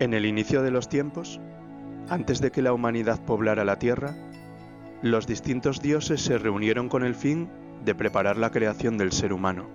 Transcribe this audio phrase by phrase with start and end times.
[0.00, 1.42] En el inicio de los tiempos,
[2.08, 4.16] antes de que la humanidad poblara la tierra,
[5.02, 7.50] los distintos dioses se reunieron con el fin
[7.84, 9.66] de preparar la creación del ser humano,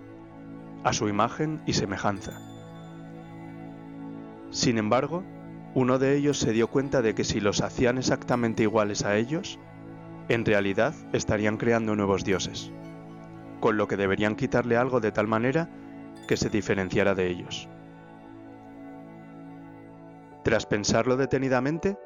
[0.83, 2.41] a su imagen y semejanza.
[4.49, 5.23] Sin embargo,
[5.75, 9.59] uno de ellos se dio cuenta de que si los hacían exactamente iguales a ellos,
[10.27, 12.71] en realidad estarían creando nuevos dioses,
[13.59, 15.69] con lo que deberían quitarle algo de tal manera
[16.27, 17.69] que se diferenciara de ellos.
[20.45, 21.97] Tras pensarlo detenidamente,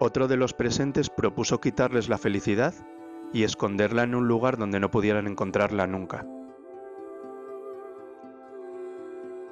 [0.00, 2.74] otro de los presentes propuso quitarles la felicidad
[3.32, 6.26] y esconderla en un lugar donde no pudieran encontrarla nunca.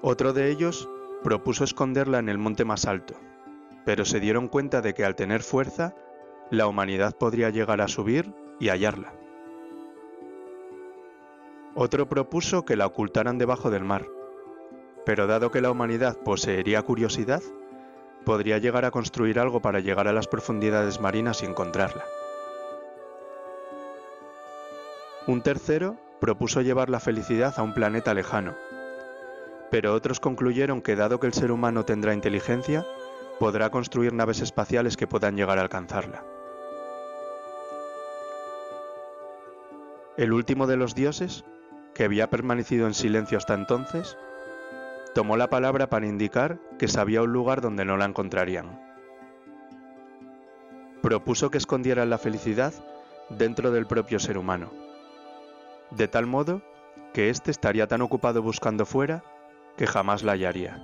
[0.02, 0.88] Otro de ellos
[1.22, 3.14] propuso esconderla en el monte más alto,
[3.84, 5.94] pero se dieron cuenta de que al tener fuerza,
[6.50, 9.12] la humanidad podría llegar a subir y hallarla.
[11.76, 14.04] Otro propuso que la ocultaran debajo del mar,
[15.06, 17.42] pero dado que la humanidad poseería curiosidad,
[18.24, 22.04] podría llegar a construir algo para llegar a las profundidades marinas y encontrarla.
[25.26, 28.54] Un tercero propuso llevar la felicidad a un planeta lejano,
[29.70, 32.86] pero otros concluyeron que dado que el ser humano tendrá inteligencia,
[33.38, 36.24] podrá construir naves espaciales que puedan llegar a alcanzarla.
[40.16, 41.44] El último de los dioses,
[41.94, 44.18] que había permanecido en silencio hasta entonces,
[45.14, 48.80] tomó la palabra para indicar que sabía un lugar donde no la encontrarían.
[51.02, 52.72] Propuso que escondieran la felicidad
[53.30, 54.72] dentro del propio ser humano,
[55.90, 56.62] de tal modo
[57.12, 59.24] que éste estaría tan ocupado buscando fuera
[59.76, 60.80] que jamás la hallaría.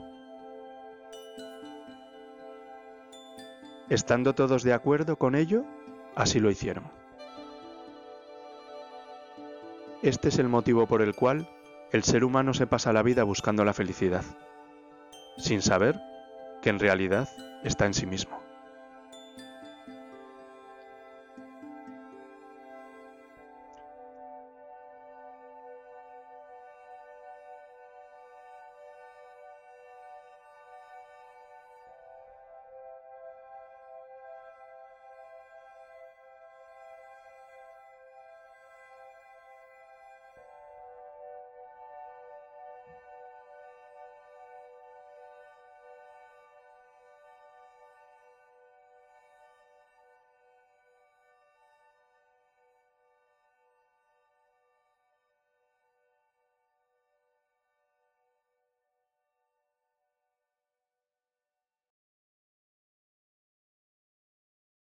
[3.88, 5.64] Estando todos de acuerdo con ello,
[6.16, 6.84] así lo hicieron.
[10.02, 11.48] Este es el motivo por el cual
[11.92, 14.24] el ser humano se pasa la vida buscando la felicidad,
[15.38, 16.00] sin saber
[16.62, 17.28] que en realidad
[17.64, 18.45] está en sí mismo.